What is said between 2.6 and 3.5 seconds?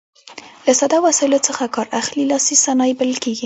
صنایع بلل کیږي.